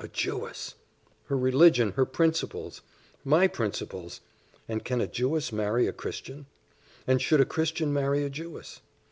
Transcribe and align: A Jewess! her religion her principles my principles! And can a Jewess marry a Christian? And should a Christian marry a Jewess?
A 0.00 0.08
Jewess! 0.08 0.74
her 1.26 1.36
religion 1.38 1.92
her 1.92 2.04
principles 2.04 2.82
my 3.24 3.46
principles! 3.46 4.20
And 4.66 4.84
can 4.84 5.00
a 5.00 5.06
Jewess 5.06 5.52
marry 5.52 5.86
a 5.86 5.92
Christian? 5.92 6.46
And 7.06 7.22
should 7.22 7.40
a 7.40 7.44
Christian 7.46 7.92
marry 7.92 8.24
a 8.24 8.28
Jewess? 8.28 8.80